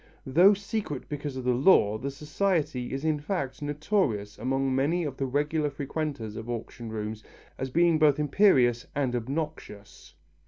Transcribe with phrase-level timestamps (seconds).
[0.25, 5.15] Though secret because of the law, the society is in fact notorious among many of
[5.17, 7.23] the regular frequenters of auction rooms
[7.59, 10.15] as being both imperious and obnoxious.